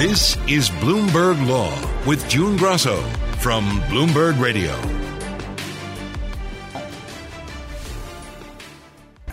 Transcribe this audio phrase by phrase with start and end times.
[0.00, 3.02] This is Bloomberg Law with June Grasso
[3.40, 4.74] from Bloomberg Radio.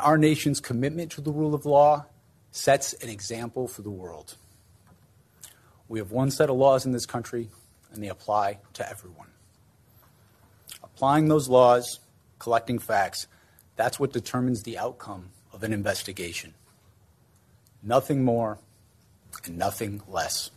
[0.02, 2.08] Our nation's commitment to the rule of law
[2.52, 4.36] sets an example for the world.
[5.88, 7.48] We have one set of laws in this country,
[7.94, 9.30] and they apply to everyone.
[10.84, 12.02] Applying those laws,
[12.40, 13.28] collecting facts,
[13.78, 16.56] that's what determines the outcome of an investigation.
[17.82, 18.60] Nothing more
[19.46, 20.52] and nothing less.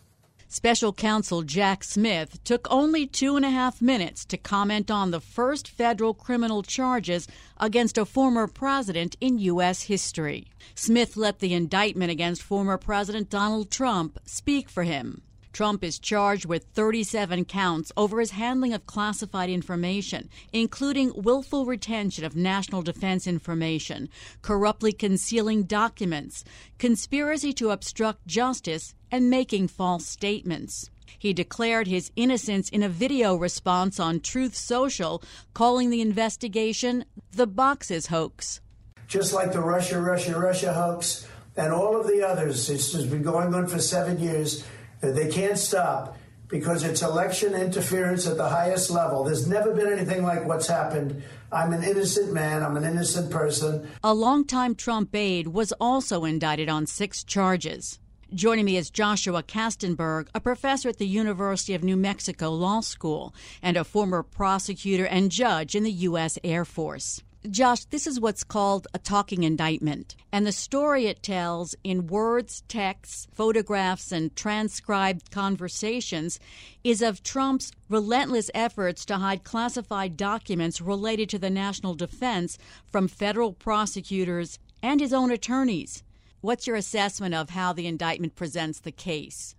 [0.53, 5.21] Special counsel Jack Smith took only two and a half minutes to comment on the
[5.21, 7.25] first federal criminal charges
[7.57, 9.83] against a former president in U.S.
[9.83, 10.47] history.
[10.75, 15.21] Smith let the indictment against former President Donald Trump speak for him.
[15.53, 22.25] Trump is charged with 37 counts over his handling of classified information, including willful retention
[22.25, 24.09] of national defense information,
[24.41, 26.43] corruptly concealing documents,
[26.77, 30.89] conspiracy to obstruct justice, and making false statements.
[31.19, 35.21] He declared his innocence in a video response on Truth Social,
[35.53, 38.61] calling the investigation the Boxes hoax.
[39.07, 43.23] Just like the Russia, Russia, Russia hoax and all of the others, it's just been
[43.23, 44.63] going on for seven years.
[45.03, 49.23] Uh, they can't stop because it's election interference at the highest level.
[49.23, 51.23] There's never been anything like what's happened.
[51.51, 52.63] I'm an innocent man.
[52.63, 53.89] I'm an innocent person.
[54.03, 57.99] A longtime Trump aide was also indicted on six charges.
[58.33, 63.35] Joining me is Joshua Kastenberg, a professor at the University of New Mexico Law School
[63.61, 66.39] and a former prosecutor and judge in the U.S.
[66.41, 67.21] Air Force.
[67.49, 70.15] Josh, this is what's called a talking indictment.
[70.31, 76.39] And the story it tells in words, texts, photographs, and transcribed conversations
[76.85, 82.57] is of Trump's relentless efforts to hide classified documents related to the national defense
[82.89, 86.01] from federal prosecutors and his own attorneys.
[86.41, 89.55] What's your assessment of how the indictment presents the case?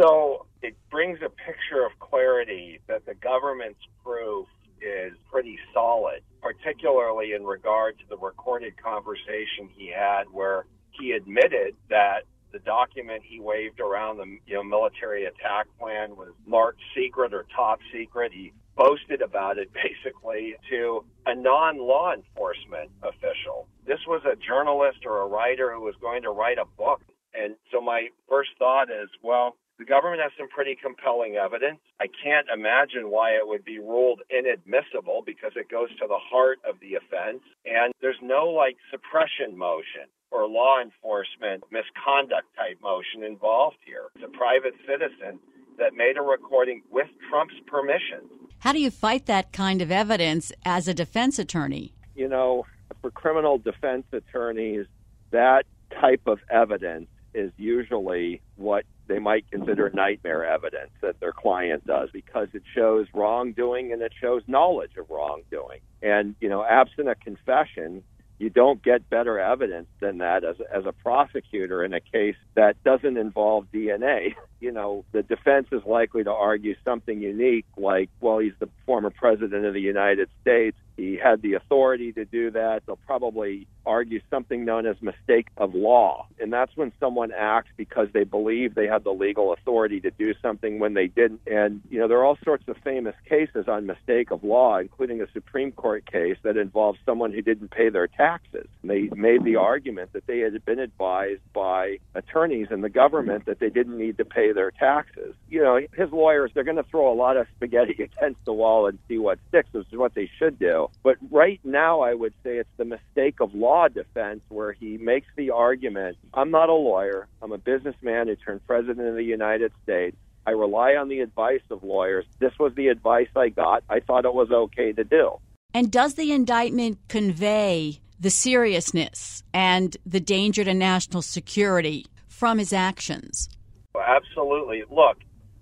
[0.00, 4.48] So it brings a picture of clarity that the government's proof
[4.82, 11.76] is pretty solid, particularly in regard to the recorded conversation he had where he admitted
[11.88, 17.32] that the document he waved around the you know military attack plan was marked secret
[17.32, 18.32] or top secret.
[18.32, 23.68] He boasted about it basically to a non-law enforcement official.
[23.86, 27.02] This was a journalist or a writer who was going to write a book.
[27.34, 31.80] And so my first thought is, well, the government has some pretty compelling evidence.
[32.00, 36.58] I can't imagine why it would be ruled inadmissible because it goes to the heart
[36.68, 37.40] of the offense.
[37.64, 44.12] And there's no like suppression motion or law enforcement misconduct type motion involved here.
[44.14, 45.40] It's a private citizen
[45.78, 48.28] that made a recording with Trump's permission.
[48.60, 51.94] How do you fight that kind of evidence as a defense attorney?
[52.14, 52.66] You know,
[53.00, 54.84] for criminal defense attorneys,
[55.30, 55.64] that
[55.98, 62.10] type of evidence is usually what they might consider nightmare evidence that their client does
[62.12, 65.80] because it shows wrongdoing and it shows knowledge of wrongdoing.
[66.02, 68.02] And, you know, absent a confession,
[68.40, 72.82] you don't get better evidence than that as, as a prosecutor in a case that
[72.82, 74.34] doesn't involve DNA.
[74.62, 79.08] You know, the defense is likely to argue something unique, like, well, he's the former
[79.08, 80.76] president of the United States.
[81.00, 82.82] He had the authority to do that.
[82.84, 86.26] They'll probably argue something known as mistake of law.
[86.38, 90.34] And that's when someone acts because they believe they had the legal authority to do
[90.42, 91.40] something when they didn't.
[91.46, 95.22] And, you know, there are all sorts of famous cases on mistake of law, including
[95.22, 98.66] a Supreme Court case that involved someone who didn't pay their taxes.
[98.82, 103.46] And they made the argument that they had been advised by attorneys in the government
[103.46, 105.34] that they didn't need to pay their taxes.
[105.48, 108.86] You know, his lawyers, they're going to throw a lot of spaghetti against the wall
[108.86, 110.89] and see what sticks, which is what they should do.
[111.02, 115.26] But right now, I would say it's the mistake of law defense where he makes
[115.36, 119.72] the argument I'm not a lawyer, I'm a businessman who turned president of the United
[119.82, 120.16] States.
[120.46, 122.24] I rely on the advice of lawyers.
[122.38, 123.84] This was the advice I got.
[123.88, 125.38] I thought it was okay to do.
[125.72, 132.72] And does the indictment convey the seriousness and the danger to national security from his
[132.72, 133.48] actions?
[133.96, 134.82] Absolutely.
[134.90, 135.18] Look,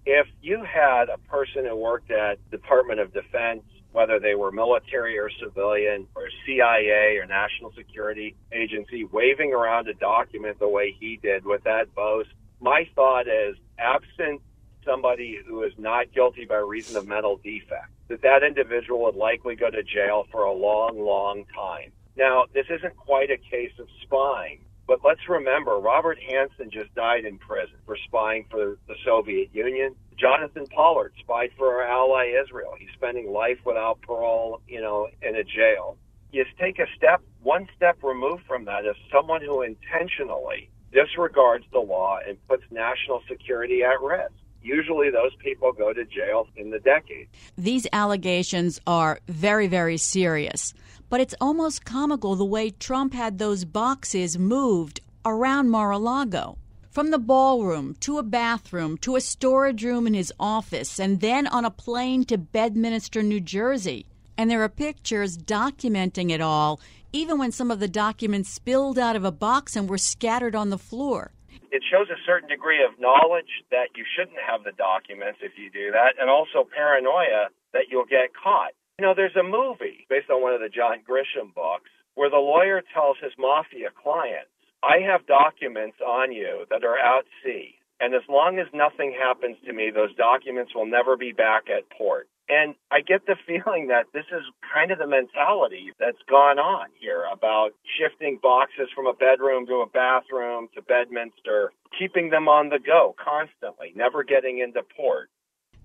[0.06, 3.62] if you had a person who worked at Department of Defense
[3.92, 9.94] whether they were military or civilian or CIA or national security agency, waving around a
[9.94, 12.30] document the way he did with that boast.
[12.60, 14.40] My thought is, absent
[14.84, 19.54] somebody who is not guilty by reason of mental defect, that that individual would likely
[19.54, 21.92] go to jail for a long, long time.
[22.16, 27.24] Now, this isn't quite a case of spying, but let's remember Robert Hanssen just died
[27.24, 29.94] in prison for spying for the Soviet Union.
[30.18, 32.74] Jonathan Pollard spied for our ally Israel.
[32.78, 35.96] He's spending life without parole, you know, in a jail.
[36.32, 41.78] You take a step, one step removed from that is someone who intentionally disregards the
[41.78, 44.32] law and puts national security at risk.
[44.60, 47.28] Usually, those people go to jail in the decade.
[47.56, 50.74] These allegations are very, very serious,
[51.08, 56.58] but it's almost comical the way Trump had those boxes moved around Mar a Lago
[56.98, 61.46] from the ballroom to a bathroom to a storage room in his office and then
[61.46, 64.04] on a plane to Bedminster, New Jersey.
[64.36, 66.80] And there are pictures documenting it all,
[67.12, 70.70] even when some of the documents spilled out of a box and were scattered on
[70.70, 71.30] the floor.
[71.70, 75.70] It shows a certain degree of knowledge that you shouldn't have the documents if you
[75.70, 78.72] do that, and also paranoia that you'll get caught.
[78.98, 82.42] You know, there's a movie based on one of the John Grisham books where the
[82.42, 84.50] lawyer tells his mafia clients,
[84.82, 87.74] I have documents on you that are out sea.
[88.00, 91.90] And as long as nothing happens to me, those documents will never be back at
[91.90, 92.28] port.
[92.48, 94.42] And I get the feeling that this is
[94.72, 99.82] kind of the mentality that's gone on here about shifting boxes from a bedroom to
[99.82, 105.28] a bathroom to Bedminster, keeping them on the go constantly, never getting into port.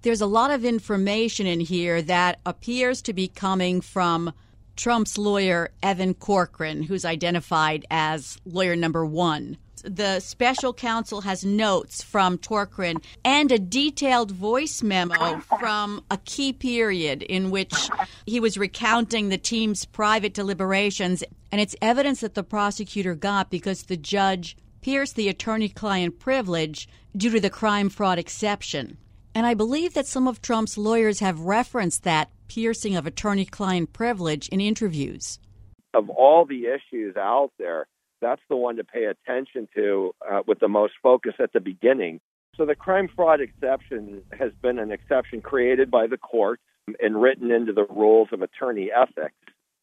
[0.04, 4.34] There's a lot of information in here that appears to be coming from
[4.76, 9.58] Trump's lawyer, Evan Corcoran, who's identified as lawyer number one.
[9.84, 16.54] The special counsel has notes from Corcoran and a detailed voice memo from a key
[16.54, 17.74] period in which
[18.26, 21.22] he was recounting the team's private deliberations.
[21.52, 26.88] And it's evidence that the prosecutor got because the judge pierced the attorney client privilege
[27.16, 28.98] due to the crime fraud exception.
[29.36, 33.92] And I believe that some of Trump's lawyers have referenced that piercing of attorney client
[33.94, 35.40] privilege in interviews.
[35.94, 37.88] Of all the issues out there,
[38.22, 42.20] that's the one to pay attention to uh, with the most focus at the beginning.
[42.56, 46.62] So the crime fraud exception has been an exception created by the courts
[47.02, 49.34] and written into the rules of attorney ethics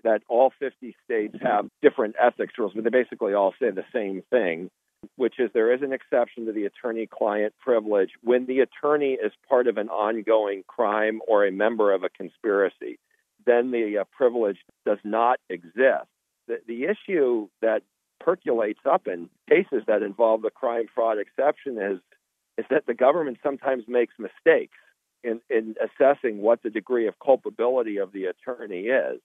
[0.05, 4.23] that all 50 states have different ethics rules, but they basically all say the same
[4.31, 4.71] thing
[5.17, 9.33] which is there is an exception to the attorney client privilege when the attorney is
[9.49, 12.99] part of an ongoing crime or a member of a conspiracy.
[13.47, 16.09] Then the uh, privilege does not exist.
[16.47, 17.83] The, the issue that
[18.19, 21.99] percolates up in cases that involve the crime fraud exception is
[22.59, 24.77] is that the government sometimes makes mistakes
[25.25, 29.21] in, in assessing what the degree of culpability of the attorney is.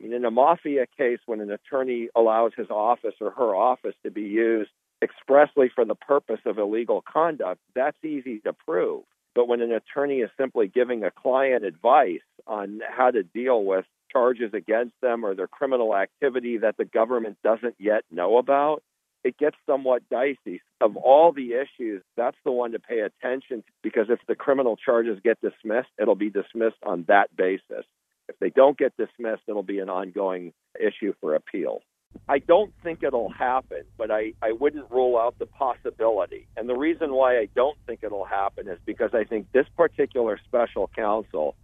[0.00, 3.94] I mean, in a mafia case, when an attorney allows his office or her office
[4.02, 4.70] to be used
[5.04, 9.04] expressly for the purpose of illegal conduct, that's easy to prove.
[9.34, 13.84] But when an attorney is simply giving a client advice on how to deal with
[14.10, 18.82] charges against them or their criminal activity that the government doesn't yet know about,
[19.24, 20.60] it gets somewhat dicey.
[20.80, 24.76] Of all the issues, that's the one to pay attention to because if the criminal
[24.76, 27.84] charges get dismissed, it'll be dismissed on that basis.
[28.28, 31.80] If they don't get dismissed, it'll be an ongoing issue for appeal.
[32.28, 36.46] I don't think it'll happen, but I, I wouldn't rule out the possibility.
[36.56, 40.38] And the reason why I don't think it'll happen is because I think this particular
[40.46, 41.54] special counsel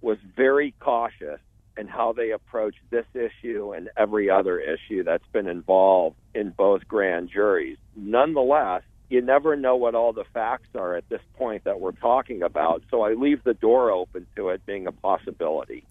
[0.00, 1.40] was very cautious
[1.76, 6.86] in how they approached this issue and every other issue that's been involved in both
[6.88, 7.78] grand juries.
[7.94, 12.42] Nonetheless, you never know what all the facts are at this point that we're talking
[12.42, 12.82] about.
[12.90, 15.84] So I leave the door open to it being a possibility.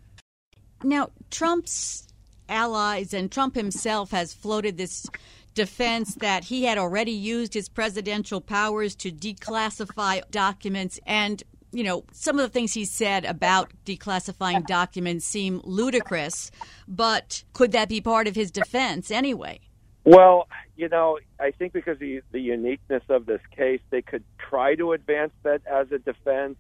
[0.84, 2.08] Now, Trump's
[2.50, 5.06] allies, and Trump himself has floated this
[5.54, 12.06] defense that he had already used his presidential powers to declassify documents and you know,
[12.12, 16.50] some of the things he said about declassifying documents seem ludicrous,
[16.88, 19.60] but could that be part of his defense anyway?
[20.06, 24.24] Well, you know, I think because of the, the uniqueness of this case, they could
[24.38, 26.56] try to advance that as a defense.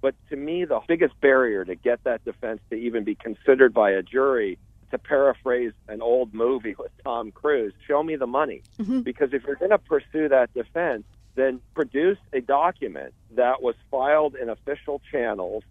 [0.00, 3.92] But to me, the biggest barrier to get that defense to even be considered by
[3.92, 4.58] a jury
[4.90, 8.62] to paraphrase an old movie with Tom Cruise, show me the money.
[8.78, 9.00] Mm-hmm.
[9.00, 11.04] Because if you're going to pursue that defense,
[11.34, 15.62] then produce a document that was filed in official channels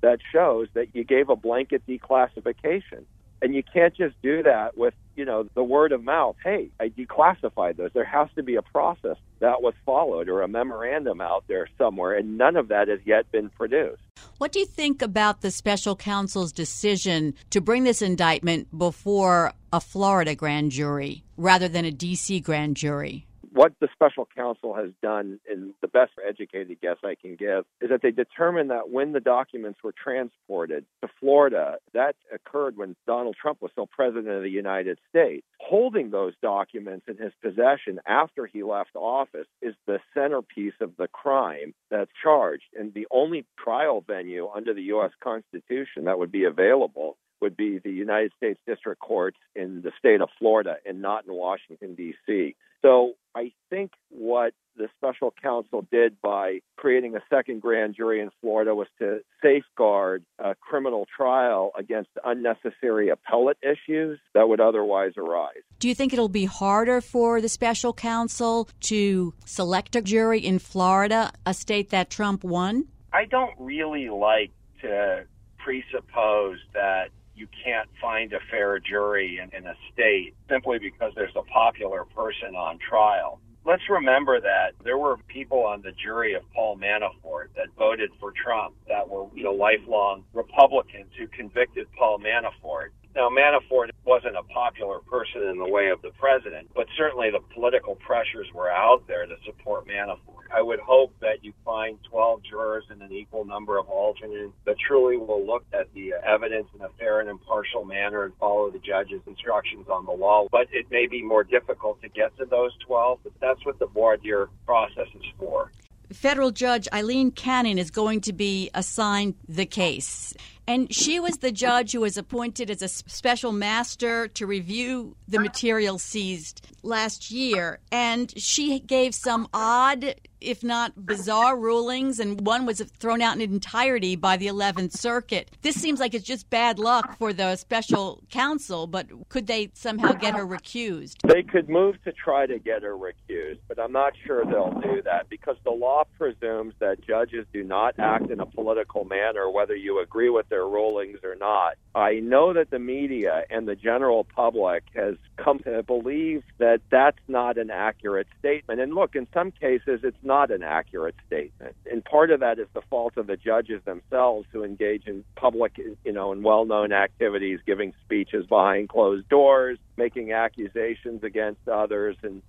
[0.00, 3.04] that shows that you gave a blanket declassification.
[3.42, 6.36] And you can't just do that with, you know, the word of mouth.
[6.42, 7.90] Hey, I declassified those.
[7.92, 12.14] There has to be a process that was followed or a memorandum out there somewhere,
[12.14, 14.00] and none of that has yet been produced.
[14.38, 19.80] What do you think about the special counsel's decision to bring this indictment before a
[19.80, 22.40] Florida grand jury rather than a D.C.
[22.40, 23.26] grand jury?
[23.56, 27.88] What the special counsel has done, in the best educated guess I can give, is
[27.88, 33.34] that they determined that when the documents were transported to Florida, that occurred when Donald
[33.40, 35.46] Trump was still president of the United States.
[35.58, 41.08] Holding those documents in his possession after he left office is the centerpiece of the
[41.08, 42.64] crime that's charged.
[42.78, 45.12] And the only trial venue under the U.S.
[45.24, 50.20] Constitution that would be available would be the United States District Courts in the state
[50.20, 52.54] of Florida and not in Washington, D.C.
[52.82, 58.30] So I think what the special counsel did by creating a second grand jury in
[58.40, 65.62] Florida was to safeguard a criminal trial against unnecessary appellate issues that would otherwise arise.
[65.78, 70.58] Do you think it'll be harder for the special counsel to select a jury in
[70.58, 72.84] Florida, a state that Trump won?
[73.12, 74.50] I don't really like
[74.82, 75.24] to
[75.58, 81.36] presuppose that you can't find a fair jury in, in a state simply because there's
[81.36, 83.40] a popular person on trial.
[83.64, 88.32] Let's remember that there were people on the jury of Paul Manafort that voted for
[88.32, 92.90] Trump that were, you know, lifelong Republicans who convicted Paul Manafort.
[93.16, 97.40] Now, Manafort wasn't a popular person in the way of the president, but certainly the
[97.54, 100.35] political pressures were out there to support Manafort.
[100.54, 104.76] I would hope that you find 12 jurors and an equal number of alternates that
[104.78, 108.70] truly will look at the uh, evidence in a fair and impartial manner and follow
[108.70, 110.46] the judge's instructions on the law.
[110.50, 113.86] But it may be more difficult to get to those 12, but that's what the
[113.86, 115.70] voir dire process is for.
[116.12, 120.34] Federal Judge Eileen Cannon is going to be assigned the case.
[120.68, 125.38] And she was the judge who was appointed as a special master to review the
[125.38, 127.78] material seized last year.
[127.92, 133.40] And she gave some odd, if not bizarre, rulings, and one was thrown out in
[133.40, 135.50] entirety by the 11th Circuit.
[135.62, 140.12] This seems like it's just bad luck for the special counsel, but could they somehow
[140.12, 141.16] get her recused?
[141.26, 145.02] They could move to try to get her recused, but I'm not sure they'll do
[145.02, 149.74] that because the law presumes that judges do not act in a political manner, whether
[149.74, 151.74] you agree with their rulings or not.
[151.94, 157.18] I know that the media and the general public has come to believe that that's
[157.28, 158.80] not an accurate statement.
[158.80, 161.74] And look, in some cases, it's not an accurate statement.
[161.90, 165.78] And part of that is the fault of the judges themselves who engage in public,
[165.78, 172.16] you know, and well known activities, giving speeches behind closed doors, making accusations against others,
[172.22, 172.42] and,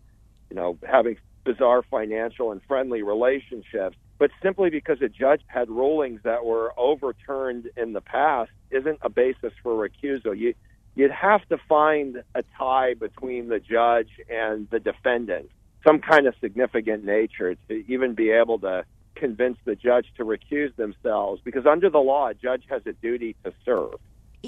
[0.49, 6.21] you know, having bizarre financial and friendly relationships but simply because a judge had rulings
[6.23, 10.37] that were overturned in the past isn't a basis for recusal.
[10.37, 10.53] You,
[10.95, 15.51] you'd have to find a tie between the judge and the defendant,
[15.87, 18.83] some kind of significant nature to even be able to
[19.15, 23.35] convince the judge to recuse themselves because under the law, a judge has a duty
[23.43, 23.93] to serve.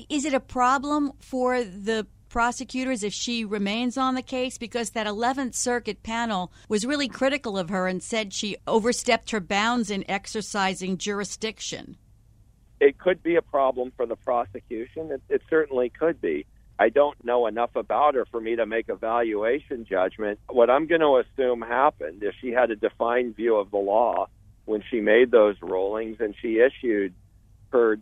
[0.10, 5.08] Is it a problem for the prosecutors if she remains on the case because that
[5.08, 10.04] 11th Circuit panel was really critical of her and said she overstepped her bounds in
[10.10, 11.98] exercising jurisdiction.
[12.80, 15.12] It could be a problem for the prosecution.
[15.12, 16.46] It, it certainly could be.
[16.80, 20.40] I don't know enough about her for me to make a valuation judgment.
[20.48, 24.28] What I'm going to assume happened is she had a defined view of the law
[24.64, 27.14] when she made those rulings and she issued
[27.74, 28.00] her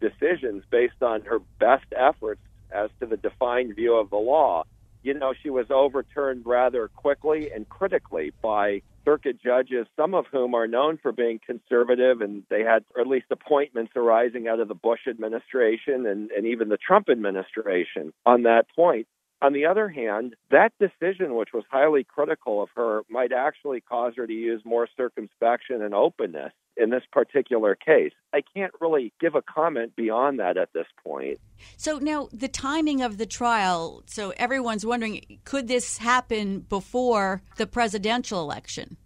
[0.00, 2.40] decisions based on her best efforts
[2.72, 4.64] as to the defined view of the law.
[5.04, 10.54] You know, she was overturned rather quickly and critically by circuit judges, some of whom
[10.54, 14.74] are known for being conservative, and they had at least appointments arising out of the
[14.74, 19.06] Bush administration and, and even the Trump administration on that point.
[19.42, 24.14] On the other hand, that decision, which was highly critical of her, might actually cause
[24.16, 28.12] her to use more circumspection and openness in this particular case.
[28.32, 31.38] I can't really give a comment beyond that at this point.
[31.76, 37.66] So now the timing of the trial, so everyone's wondering could this happen before the
[37.66, 38.96] presidential election?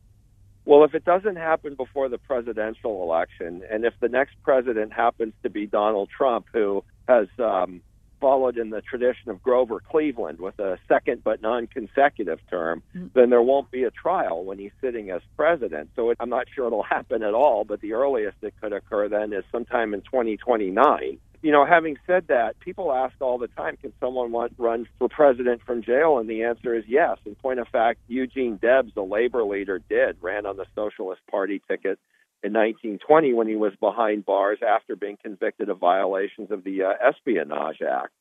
[0.65, 5.33] Well, if it doesn't happen before the presidential election, and if the next president happens
[5.43, 7.83] to be Donald Trump, who has um,
[8.21, 13.09] followed in the tradition of Grover Cleveland with a second but non consecutive term, mm-hmm.
[13.15, 15.91] then there won't be a trial when he's sitting as president.
[15.97, 19.09] So it, I'm not sure it'll happen at all, but the earliest it could occur
[19.09, 21.19] then is sometime in 2029.
[21.43, 25.09] You know, having said that, people ask all the time, can someone want, run for
[25.09, 26.19] president from jail?
[26.19, 27.17] And the answer is yes.
[27.25, 31.63] In point of fact, Eugene Debs, the labor leader, did, ran on the Socialist Party
[31.67, 31.99] ticket
[32.43, 36.93] in 1920 when he was behind bars after being convicted of violations of the uh,
[37.07, 38.13] Espionage Act.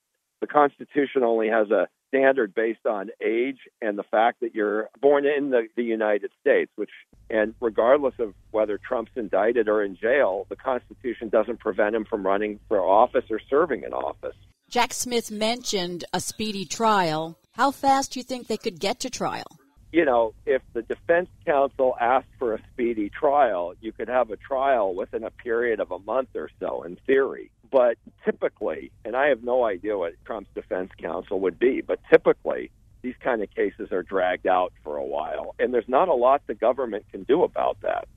[0.42, 5.26] The Constitution only has a standard based on age and the fact that you're born
[5.26, 6.90] in the, the United States, which,
[7.30, 12.26] and regardless of whether Trump's indicted or in jail, the Constitution doesn't prevent him from
[12.26, 14.36] running for office or serving in office.
[14.70, 17.38] Jack Smith mentioned a speedy trial.
[17.54, 19.59] How fast do you think they could get to trial?
[19.92, 24.38] You know, if the defense counsel asked for a speedy trial, you could have a
[24.38, 27.50] trial within a period of a month or so, in theory.
[27.72, 32.72] But typically, and I have no idea what Trump's defense counsel would be, but typically,
[33.02, 35.56] these kind of cases are dragged out for a while.
[35.58, 38.08] And there's not a lot the government can do about that.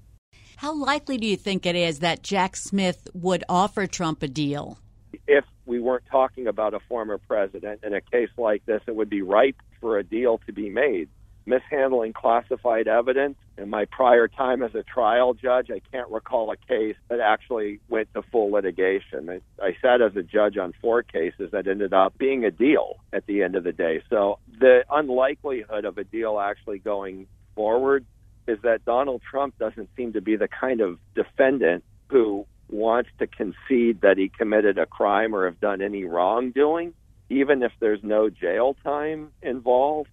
[0.57, 4.79] How likely do you think it is that Jack Smith would offer Trump a deal?
[5.27, 9.09] If we weren't talking about a former president in a case like this, it would
[9.09, 11.09] be ripe for a deal to be made
[11.47, 13.37] mishandling classified evidence.
[13.59, 17.81] In my prior time as a trial judge, I can't recall a case that actually
[17.89, 19.29] went to full litigation.
[19.29, 22.97] I, I sat as a judge on four cases that ended up being a deal
[23.13, 24.03] at the end of the day.
[24.09, 28.05] So the unlikelihood of a deal actually going forward
[28.47, 33.27] is that Donald Trump doesn't seem to be the kind of defendant who wants to
[33.27, 36.95] concede that he committed a crime or have done any wrongdoing,
[37.29, 40.09] even if there's no jail time involved.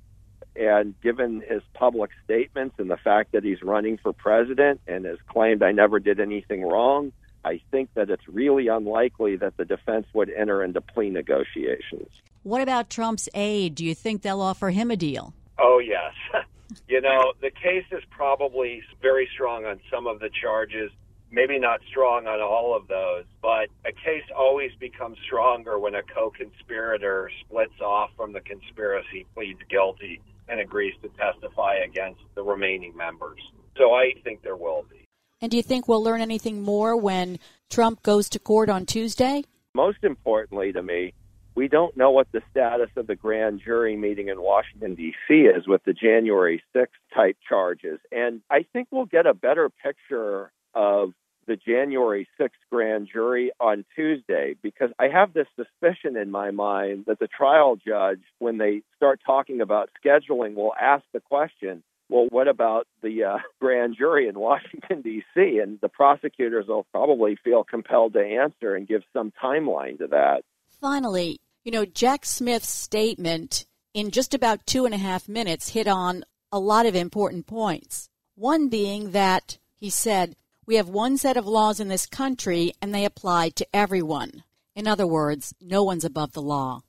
[0.80, 5.18] And given his public statements and the fact that he's running for president and has
[5.28, 7.12] claimed I never did anything wrong,
[7.44, 12.08] I think that it's really unlikely that the defense would enter into plea negotiations.
[12.44, 13.76] What about Trump's aide?
[13.76, 15.34] Do you think they'll offer him a deal?
[15.58, 16.14] Oh, yes.
[16.88, 20.92] you know, the case is probably very strong on some of the charges
[21.32, 26.02] maybe not strong on all of those, but a case always becomes stronger when a
[26.02, 32.44] co conspirator splits off from the conspiracy, pleads guilty, and agrees to testify against the
[32.44, 33.40] remaining members.
[33.78, 35.06] So I think there will be.
[35.42, 37.40] And do you think we'll learn anything more when
[37.70, 39.44] Trump goes to court on Tuesday?
[39.74, 41.14] Most importantly to me,
[41.56, 45.34] we don't know what the status of the grand jury meeting in Washington, D.C.
[45.34, 48.00] is with the January 6th type charges.
[48.12, 51.14] And I think we'll get a better picture of
[51.50, 57.06] the January 6th grand jury on Tuesday because I have this suspicion in my mind
[57.08, 62.28] that the trial judge, when they start talking about scheduling, will ask the question, well,
[62.30, 65.58] what about the uh, grand jury in Washington, D.C.?
[65.58, 70.44] And the prosecutors will probably feel compelled to answer and give some timeline to that.
[70.80, 75.88] Finally, you know, Jack Smith's statement in just about two and a half minutes hit
[75.88, 78.08] on a lot of important points.
[78.36, 80.36] One being that he said,
[80.70, 84.44] we have one set of laws in this country and they apply to everyone.
[84.76, 86.82] In other words, no one's above the law.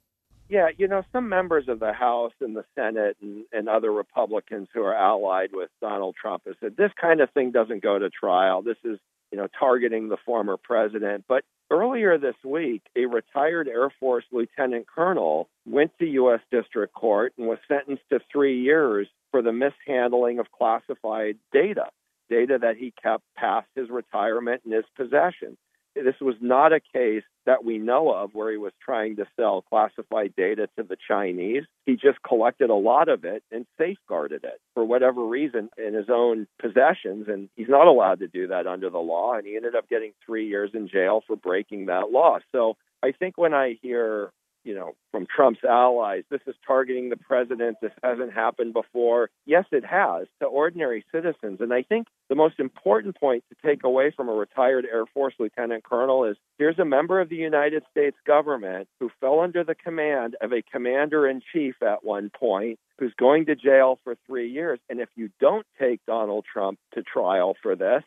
[0.51, 4.69] Yeah, you know, some members of the House and the Senate and, and other Republicans
[4.75, 8.11] who are allied with Donald Trump have said this kind of thing doesn't go to
[8.11, 8.61] trial.
[8.61, 8.99] This is,
[9.33, 11.25] you know, targeting the former president.
[11.27, 16.41] But earlier this week, a retired Air Force lieutenant colonel went to U.S.
[16.51, 21.87] District Court and was sentenced to three years for the mishandling of classified data
[22.31, 25.59] data that he kept past his retirement in his possession.
[25.97, 29.63] This was not a case that we know of where he was trying to sell
[29.63, 31.65] classified data to the Chinese.
[31.85, 36.07] He just collected a lot of it and safeguarded it for whatever reason in his
[36.09, 37.27] own possessions.
[37.27, 39.35] And he's not allowed to do that under the law.
[39.35, 42.39] And he ended up getting three years in jail for breaking that law.
[42.53, 44.31] So I think when I hear
[44.65, 46.25] you know, from Trump's allies.
[46.31, 47.79] This is targeting the president.
[47.81, 49.31] This hasn't happened before.
[49.47, 51.61] Yes, it has to ordinary citizens.
[51.61, 55.35] And I think the most important point to take away from a retired Air Force
[55.39, 59.75] lieutenant colonel is here's a member of the United States government who fell under the
[59.75, 64.51] command of a commander in chief at one point who's going to jail for three
[64.51, 64.79] years.
[64.89, 68.03] And if you don't take Donald Trump to trial for this,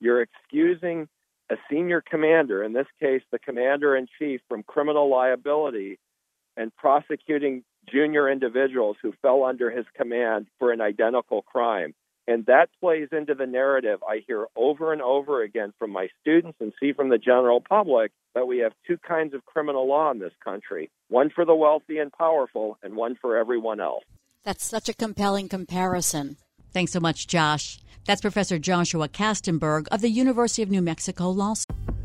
[0.00, 1.08] you're excusing
[1.50, 5.98] a senior commander, in this case, the commander in chief, from criminal liability
[6.56, 11.94] and prosecuting junior individuals who fell under his command for an identical crime.
[12.26, 16.56] And that plays into the narrative I hear over and over again from my students
[16.60, 20.18] and see from the general public that we have two kinds of criminal law in
[20.18, 24.04] this country one for the wealthy and powerful, and one for everyone else.
[24.42, 26.38] That's such a compelling comparison.
[26.74, 27.78] Thanks so much, Josh.
[28.04, 31.93] That's Professor Joshua Kastenberg of the University of New Mexico Law School.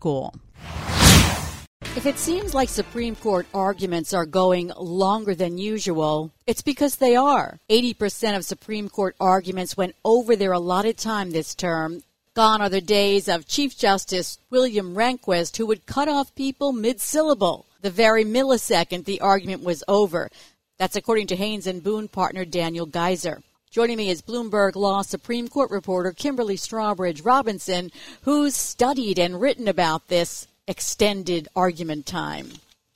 [0.00, 0.34] school.
[1.94, 7.16] If it seems like Supreme Court arguments are going longer than usual, it's because they
[7.16, 7.58] are.
[7.68, 12.02] 80% of Supreme Court arguments went over their allotted time this term.
[12.34, 16.98] Gone are the days of Chief Justice William Rehnquist, who would cut off people mid
[17.00, 20.30] syllable the very millisecond the argument was over.
[20.78, 23.42] That's according to Haynes and Boone partner Daniel Geiser.
[23.70, 29.68] Joining me is Bloomberg Law Supreme Court reporter Kimberly Strawbridge Robinson, who's studied and written
[29.68, 32.48] about this extended argument time.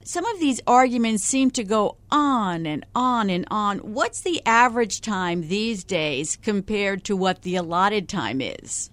[0.02, 3.94] Some of these arguments seem to go on and on and on.
[3.94, 8.90] What's the average time these days compared to what the allotted time is?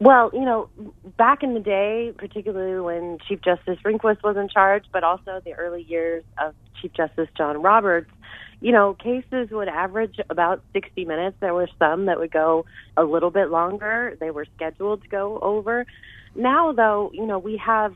[0.00, 0.70] Well, you know,
[1.18, 5.52] back in the day, particularly when Chief Justice Rehnquist was in charge, but also the
[5.52, 8.10] early years of Chief Justice John Roberts,
[8.64, 11.36] you know, cases would average about 60 minutes.
[11.38, 12.64] There were some that would go
[12.96, 14.16] a little bit longer.
[14.18, 15.84] They were scheduled to go over.
[16.34, 17.92] Now, though, you know, we have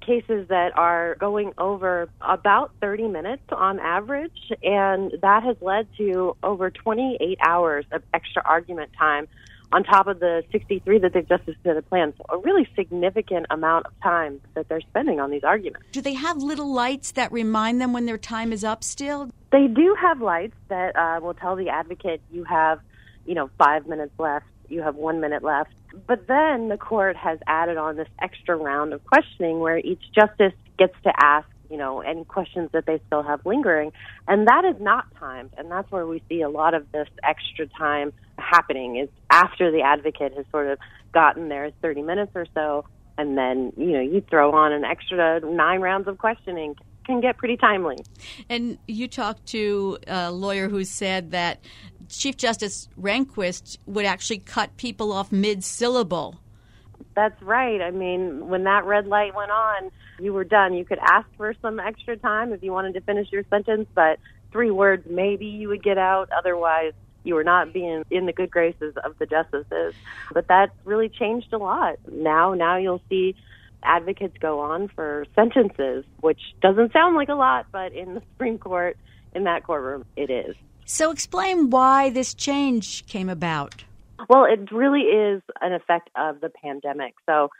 [0.00, 6.34] cases that are going over about 30 minutes on average, and that has led to
[6.42, 9.28] over 28 hours of extra argument time
[9.72, 12.14] on top of the 63 that they've just submitted plans.
[12.18, 15.86] So a really significant amount of time that they're spending on these arguments.
[15.92, 19.30] Do they have little lights that remind them when their time is up still?
[19.52, 22.80] They do have lights that uh, will tell the advocate you have,
[23.26, 25.70] you know, five minutes left, you have one minute left.
[26.06, 30.52] But then the court has added on this extra round of questioning where each justice
[30.78, 33.92] gets to ask, you know, any questions that they still have lingering.
[34.26, 35.50] And that is not timed.
[35.58, 39.82] And that's where we see a lot of this extra time happening is after the
[39.82, 40.78] advocate has sort of
[41.12, 42.84] gotten their 30 minutes or so.
[43.18, 47.36] And then, you know, you throw on an extra nine rounds of questioning can get
[47.38, 47.96] pretty timely.
[48.48, 51.60] And you talked to a lawyer who said that
[52.08, 56.40] Chief Justice Rehnquist would actually cut people off mid syllable.
[57.14, 57.80] That's right.
[57.80, 59.90] I mean, when that red light went on,
[60.20, 60.74] you were done.
[60.74, 64.18] You could ask for some extra time if you wanted to finish your sentence, but
[64.52, 66.28] three words maybe you would get out.
[66.36, 66.92] Otherwise,
[67.24, 69.94] you were not being in the good graces of the justices.
[70.32, 71.98] But that's really changed a lot.
[72.10, 73.34] Now, now you'll see
[73.82, 78.58] advocates go on for sentences, which doesn't sound like a lot, but in the Supreme
[78.58, 78.96] Court,
[79.34, 80.56] in that courtroom, it is.
[80.84, 83.84] So, explain why this change came about.
[84.28, 87.14] Well, it really is an effect of the pandemic.
[87.26, 87.50] So,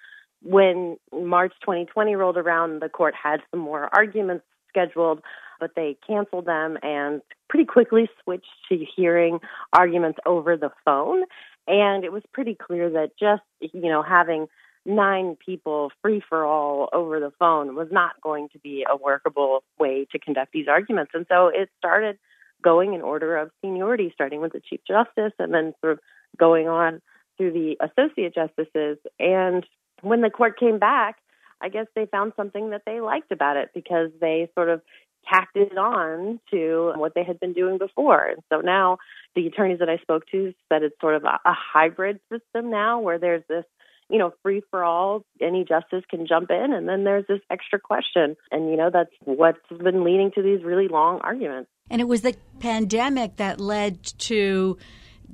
[0.42, 5.20] when March 2020 rolled around, the court had some more arguments scheduled,
[5.60, 9.38] but they canceled them and pretty quickly switched to hearing
[9.72, 11.24] arguments over the phone.
[11.66, 14.46] And it was pretty clear that just, you know, having
[14.86, 19.62] nine people free for all over the phone was not going to be a workable
[19.78, 21.12] way to conduct these arguments.
[21.14, 22.18] And so it started
[22.62, 26.00] going in order of seniority, starting with the Chief Justice and then sort of
[26.38, 27.00] going on
[27.36, 28.98] through the associate justices.
[29.18, 29.66] And
[30.02, 31.16] when the court came back,
[31.60, 34.80] I guess they found something that they liked about it because they sort of
[35.28, 38.26] tacked it on to what they had been doing before.
[38.26, 38.98] And so now
[39.34, 43.00] the attorneys that I spoke to said it's sort of a, a hybrid system now
[43.00, 43.64] where there's this
[44.10, 47.78] you know, free for all, any justice can jump in, and then there's this extra
[47.78, 48.36] question.
[48.50, 51.70] And, you know, that's what's been leading to these really long arguments.
[51.88, 54.78] And it was the pandemic that led to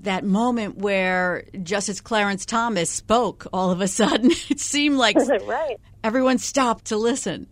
[0.02, 4.30] that moment where Justice Clarence Thomas spoke all of a sudden.
[4.50, 5.78] It seemed like right.
[6.04, 7.48] everyone stopped to listen.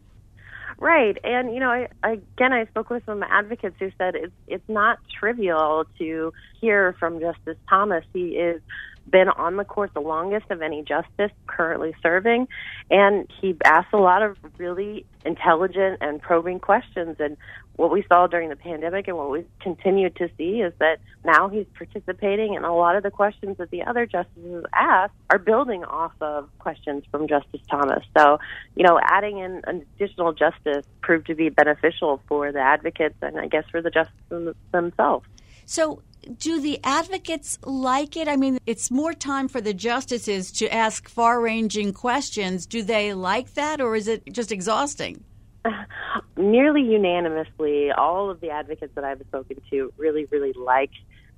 [0.79, 4.69] Right, and you know, I, again, I spoke with some advocates who said it's it's
[4.69, 8.05] not trivial to hear from Justice Thomas.
[8.13, 8.61] He is
[9.09, 12.49] been on the court the longest of any justice currently serving,
[12.91, 17.17] and he asked a lot of really intelligent and probing questions.
[17.19, 17.37] And
[17.77, 21.49] what we saw during the pandemic and what we continue to see is that now
[21.49, 25.85] he's participating, and a lot of the questions that the other justices ask are building
[25.85, 28.05] off of questions from Justice Thomas.
[28.17, 28.39] So,
[28.77, 33.39] you know, adding in an additional justice proved to be beneficial for the advocates and
[33.39, 35.27] I guess for the justices themselves.
[35.67, 36.03] So,
[36.39, 38.29] do the advocates like it?
[38.29, 42.67] I mean, it's more time for the justices to ask far ranging questions.
[42.67, 45.25] Do they like that, or is it just exhausting?
[46.37, 50.91] Nearly unanimously, all of the advocates that I've spoken to really, really like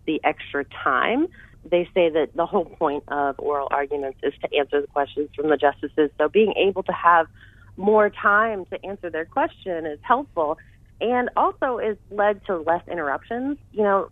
[0.06, 1.26] the extra time.
[1.68, 5.48] They say that the whole point of oral arguments is to answer the questions from
[5.48, 6.10] the justices.
[6.18, 7.26] So being able to have
[7.76, 10.58] more time to answer their question is helpful
[11.00, 13.58] and also is led to less interruptions.
[13.72, 14.08] You know,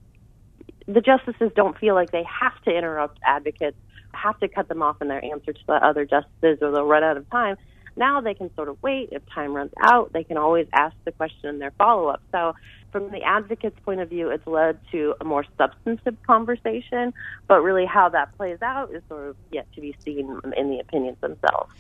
[0.87, 3.79] the justices don't feel like they have to interrupt advocates,
[4.13, 7.03] have to cut them off in their answer to the other justices, or they'll run
[7.03, 7.57] out of time.
[7.97, 9.11] Now they can sort of wait.
[9.13, 12.23] If time runs out, they can always ask the question in their follow up.
[12.33, 12.55] So,
[12.91, 17.13] from the advocate's point of view, it's led to a more substantive conversation,
[17.49, 20.79] but really how that plays out is sort of yet to be seen in the
[20.79, 21.73] opinions themselves.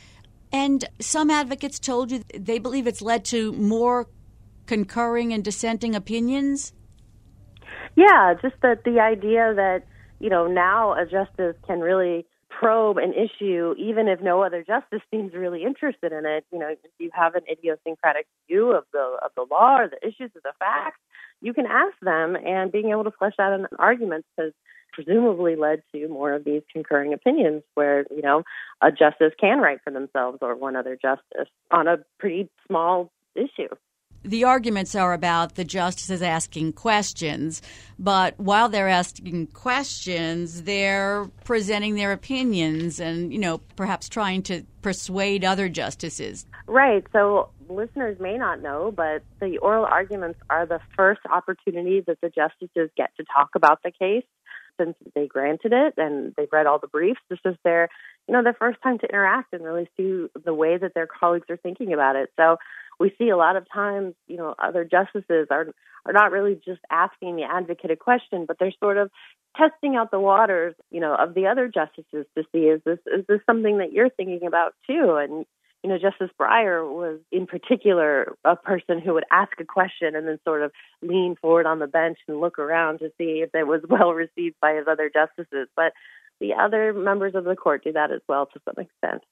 [0.53, 4.09] And some advocates told you they believe it's led to more
[4.67, 6.73] concurring and dissenting opinions.
[7.97, 9.83] Yeah, just that the idea that
[10.19, 12.27] you know now a justice can really
[12.59, 16.45] probe an issue even if no other justice seems really interested in it.
[16.53, 20.07] You know, if you have an idiosyncratic view of the of the law or the
[20.07, 21.01] issues or the facts,
[21.41, 24.53] you can ask them, and being able to flesh out an argument has
[24.93, 28.43] presumably led to more of these concurring opinions where, you know,
[28.81, 33.69] a justice can write for themselves or one other justice on a pretty small issue
[34.25, 37.63] the arguments are about the justices asking questions,
[37.99, 44.63] but while they're asking questions, they're presenting their opinions and, you know, perhaps trying to
[44.83, 46.47] persuade other justices.
[46.67, 47.05] Right.
[47.13, 52.31] So listeners may not know, but the oral arguments are the first opportunity that the
[52.31, 54.25] justices get to talk about the case
[54.81, 57.21] since they granted it and they've read all the briefs.
[57.29, 57.89] This is their,
[58.29, 61.47] you know, their first time to interact and really see the way that their colleagues
[61.51, 62.31] are thinking about it.
[62.37, 62.57] So
[62.99, 65.67] we see a lot of times, you know, other justices are
[66.07, 69.11] are not really just asking the advocate a question, but they're sort of
[69.57, 73.25] testing out the waters, you know, of the other justices to see is this is
[73.27, 75.17] this something that you're thinking about too?
[75.19, 75.47] And
[75.85, 80.27] you know, Justice Breyer was in particular a person who would ask a question and
[80.27, 83.67] then sort of lean forward on the bench and look around to see if it
[83.67, 85.69] was well received by his other justices.
[85.77, 85.93] But
[86.41, 89.23] the other members of the court do that as well to some extent.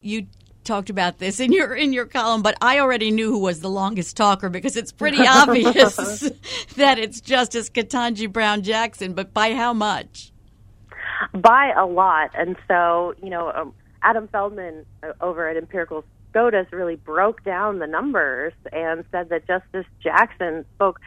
[0.00, 0.26] You
[0.64, 3.70] talked about this in your in your column, but I already knew who was the
[3.70, 5.94] longest talker because it's pretty obvious
[6.76, 9.12] that it's Justice Ketanji Brown Jackson.
[9.12, 10.32] But by how much?
[11.32, 16.66] By a lot, and so you know, um, Adam Feldman uh, over at Empirical SCOTUS
[16.72, 21.00] really broke down the numbers and said that Justice Jackson spoke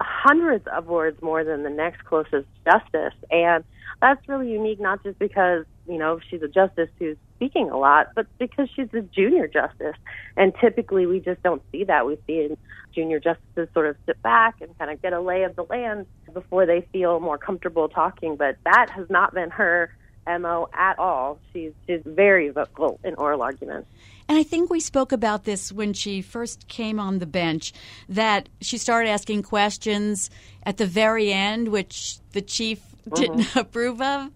[0.00, 3.64] hundreds of words more than the next closest justice, and
[4.00, 8.08] that's really unique, not just because you know she's a justice who's speaking a lot,
[8.14, 9.96] but because she's a junior justice.
[10.36, 12.06] And typically we just don't see that.
[12.06, 12.56] We see
[12.94, 16.06] junior justices sort of sit back and kind of get a lay of the land
[16.32, 18.36] before they feel more comfortable talking.
[18.36, 19.90] But that has not been her
[20.26, 21.38] MO at all.
[21.52, 23.88] She's, she's very vocal in oral arguments.
[24.28, 27.72] And I think we spoke about this when she first came on the bench
[28.08, 30.30] that she started asking questions
[30.64, 32.80] at the very end, which the chief
[33.14, 33.58] didn't mm-hmm.
[33.58, 34.30] approve of.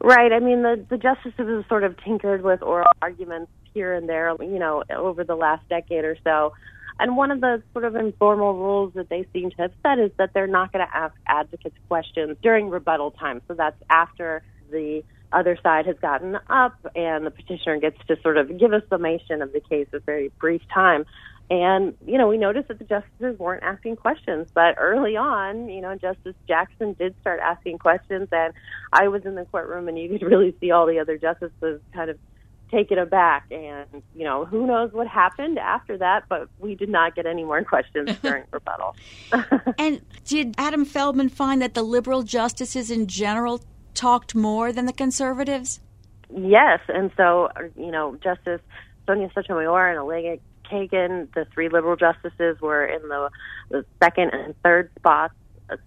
[0.00, 0.32] Right.
[0.32, 4.34] I mean, the the justices have sort of tinkered with oral arguments here and there,
[4.40, 6.52] you know, over the last decade or so.
[6.98, 10.10] And one of the sort of informal rules that they seem to have set is
[10.18, 13.40] that they're not going to ask advocates questions during rebuttal time.
[13.48, 18.36] So that's after the other side has gotten up and the petitioner gets to sort
[18.36, 21.04] of give a summation of the case a very brief time.
[21.50, 24.48] And, you know, we noticed that the justices weren't asking questions.
[24.54, 28.28] But early on, you know, Justice Jackson did start asking questions.
[28.32, 28.54] And
[28.92, 32.08] I was in the courtroom and you could really see all the other justices kind
[32.10, 32.18] of
[32.70, 33.44] taken aback.
[33.50, 37.44] And, you know, who knows what happened after that, but we did not get any
[37.44, 38.96] more questions during rebuttal.
[39.78, 43.62] and did Adam Feldman find that the liberal justices in general
[43.94, 45.80] talked more than the conservatives?
[46.34, 46.80] Yes.
[46.88, 48.60] And so, you know, Justice
[49.06, 50.36] Sonia Sotomayor and Elena
[50.70, 53.30] Kagan, the three liberal justices were in the,
[53.70, 55.34] the second and third spots.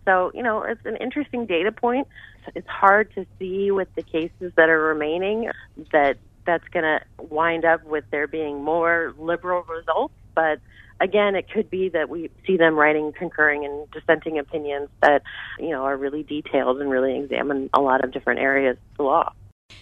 [0.05, 2.07] So, you know, it's an interesting data point.
[2.53, 5.49] It's hard to see with the cases that are remaining
[5.91, 10.13] that that's going to wind up with there being more liberal results.
[10.35, 10.59] But
[10.99, 15.21] again, it could be that we see them writing concurring and dissenting opinions that,
[15.59, 19.03] you know, are really detailed and really examine a lot of different areas of the
[19.03, 19.33] law.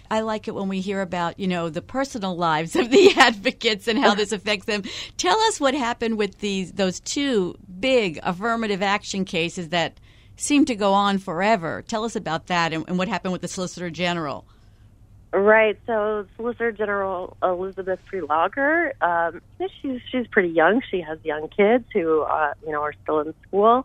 [0.10, 3.88] I like it when we hear about, you know, the personal lives of the advocates
[3.88, 4.84] and how this affects them.
[5.18, 10.00] Tell us what happened with these those two big affirmative action cases that
[10.36, 11.84] seem to go on forever.
[11.88, 14.46] Tell us about that and, and what happened with the Solicitor General.
[15.34, 15.80] Right.
[15.88, 19.42] So, Solicitor General Elizabeth Prelogar, um,
[19.82, 20.82] she's she's pretty young.
[20.92, 23.84] She has young kids who, uh, you know, are still in school,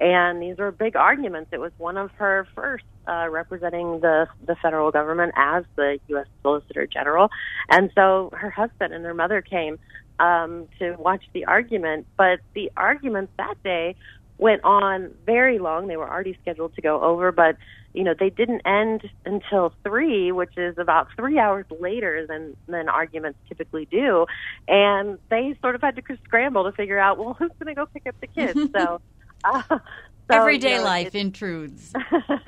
[0.00, 1.50] and these were big arguments.
[1.52, 6.26] It was one of her first uh, representing the the federal government as the U.S.
[6.40, 7.28] Solicitor General,
[7.68, 9.78] and so her husband and her mother came
[10.18, 12.06] um, to watch the argument.
[12.16, 13.96] But the arguments that day
[14.38, 15.86] went on very long.
[15.86, 17.56] They were already scheduled to go over, but
[17.94, 22.88] you know they didn't end until three, which is about three hours later than than
[22.88, 24.26] arguments typically do.
[24.68, 27.86] And they sort of had to scramble to figure out, well, who's going to go
[27.86, 28.72] pick up the kids?
[28.72, 29.00] so.
[29.44, 29.78] Uh,
[30.28, 31.92] so, Everyday you know, life intrudes.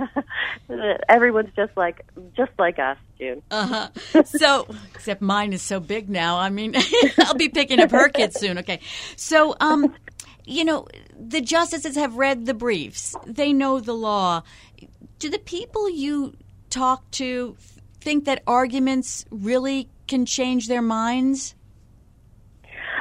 [1.08, 2.04] Everyone's just like
[2.36, 3.40] just like us, June.
[3.52, 4.22] Uh huh.
[4.24, 6.38] So, except mine is so big now.
[6.38, 6.74] I mean,
[7.20, 8.58] I'll be picking up her kids soon.
[8.58, 8.80] Okay.
[9.14, 9.94] So, um,
[10.48, 13.14] you know, the justices have read the briefs.
[13.26, 14.42] They know the law.
[15.18, 16.34] Do the people you
[16.70, 17.54] talk to
[18.00, 21.54] think that arguments really can change their minds?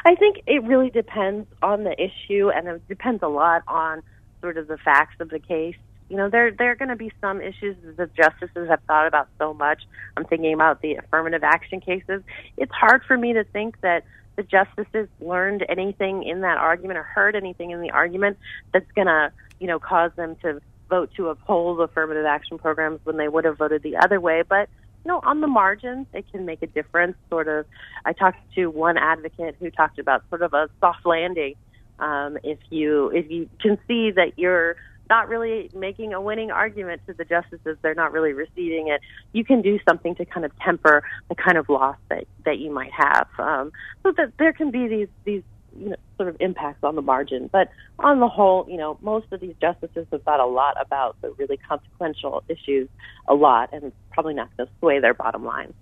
[0.05, 4.03] I think it really depends on the issue, and it depends a lot on
[4.41, 5.75] sort of the facts of the case.
[6.09, 9.07] You know, there there are going to be some issues that the justices have thought
[9.07, 9.83] about so much.
[10.17, 12.23] I'm thinking about the affirmative action cases.
[12.57, 14.03] It's hard for me to think that
[14.37, 18.37] the justices learned anything in that argument or heard anything in the argument
[18.71, 23.17] that's going to, you know, cause them to vote to uphold affirmative action programs when
[23.17, 24.43] they would have voted the other way.
[24.47, 24.69] But
[25.03, 27.15] you know, on the margins, it can make a difference.
[27.29, 27.65] Sort of,
[28.05, 31.55] I talked to one advocate who talked about sort of a soft landing.
[31.99, 34.75] Um, if you if you can see that you're
[35.09, 39.01] not really making a winning argument to the justices, they're not really receiving it.
[39.33, 42.71] You can do something to kind of temper the kind of loss that that you
[42.71, 43.27] might have.
[43.37, 43.71] Um,
[44.03, 45.43] so that there can be these these
[45.77, 47.49] you know, sort of impacts on the margin.
[47.51, 51.21] But on the whole, you know, most of these justices have thought a lot about
[51.21, 52.89] the really consequential issues
[53.27, 55.73] a lot, and probably not going to sway their bottom line.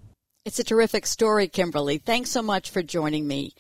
[0.44, 1.98] It's a terrific story, Kimberly.
[1.98, 3.54] Thanks so much for joining me.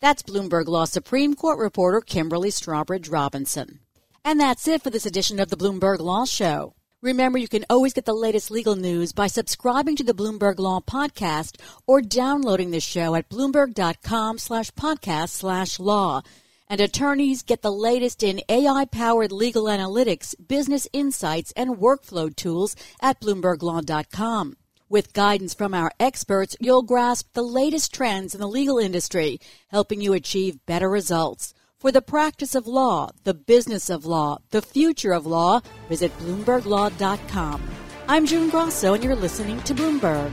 [0.00, 3.81] That's Bloomberg Law Supreme Court reporter Kimberly Strawbridge Robinson.
[4.24, 6.74] And that's it for this edition of the Bloomberg Law Show.
[7.00, 10.80] Remember, you can always get the latest legal news by subscribing to the Bloomberg Law
[10.80, 16.22] podcast or downloading the show at bloomberg.com slash podcast slash law.
[16.68, 22.76] And attorneys get the latest in AI powered legal analytics, business insights, and workflow tools
[23.00, 24.56] at bloomberglaw.com.
[24.88, 30.00] With guidance from our experts, you'll grasp the latest trends in the legal industry, helping
[30.00, 31.54] you achieve better results.
[31.82, 37.60] For the practice of law, the business of law, the future of law, visit BloombergLaw.com.
[38.06, 40.32] I'm June Grasso, and you're listening to Bloomberg.